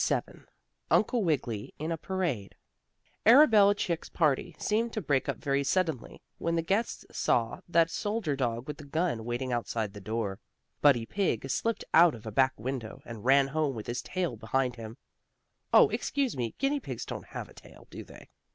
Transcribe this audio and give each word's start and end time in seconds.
STORY 0.03 0.23
VII 0.33 0.41
UNCLE 0.89 1.23
WIGGILY 1.23 1.73
IN 1.77 1.91
A 1.91 1.97
PARADE 1.99 2.55
Arabella 3.27 3.75
Chick's 3.75 4.09
party 4.09 4.55
seemed 4.57 4.93
to 4.93 4.99
break 4.99 5.29
up 5.29 5.37
very 5.37 5.63
suddenly 5.63 6.19
when 6.39 6.55
the 6.55 6.63
guests 6.63 7.05
saw 7.11 7.61
that 7.69 7.91
soldier 7.91 8.35
dog 8.35 8.67
with 8.67 8.77
the 8.79 8.83
gun 8.83 9.23
waiting 9.23 9.53
outside 9.53 9.93
the 9.93 10.01
door. 10.01 10.39
Buddy 10.81 11.05
Pigg 11.05 11.47
slipped 11.51 11.85
out 11.93 12.15
of 12.15 12.25
a 12.25 12.31
back 12.31 12.59
window, 12.59 13.03
and 13.05 13.25
ran 13.25 13.49
home 13.49 13.75
with 13.75 13.85
his 13.85 14.01
tail 14.01 14.35
behind 14.35 14.75
him. 14.75 14.97
Oh, 15.71 15.89
excuse 15.89 16.35
me, 16.35 16.55
guinea 16.57 16.79
pigs 16.79 17.05
don't 17.05 17.27
have 17.27 17.47
a 17.47 17.53
tail, 17.53 17.85
do 17.91 18.03
they? 18.03 18.27